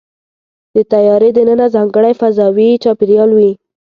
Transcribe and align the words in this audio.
د 0.75 0.75
طیارې 0.91 1.29
دننه 1.37 1.65
ځانګړی 1.75 2.13
فضاوي 2.21 2.69
چاپېریال 2.83 3.29
وي. 3.37 3.51